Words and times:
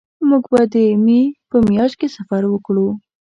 مونږ 0.27 0.43
به 0.51 0.61
د 0.73 0.75
مې 1.05 1.21
په 1.49 1.57
میاشت 1.69 1.95
کې 1.99 2.07
سفر 2.15 2.41
وکړو 2.47 2.87